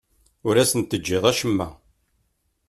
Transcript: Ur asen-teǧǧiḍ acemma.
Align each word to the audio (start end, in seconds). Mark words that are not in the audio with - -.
Ur 0.47 0.55
asen-teǧǧiḍ 0.57 1.23
acemma. 1.31 1.67